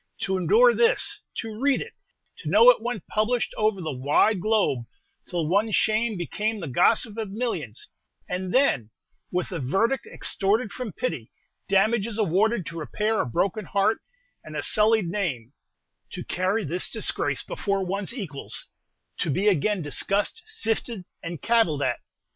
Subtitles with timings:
[0.21, 1.93] To endure this to read it
[2.37, 4.87] to know it went published over the wide globe,
[5.27, 7.87] till one's shame became the gossip of millions
[8.27, 8.89] and then
[9.31, 11.31] with a verdict extorted from pity,
[11.69, 13.99] damages awarded to repair a broken heart
[14.43, 15.53] and a sullied name
[16.13, 18.69] to carry this disgrace before one's equals,
[19.19, 21.99] to be again discussed, sifted, and cavilled at!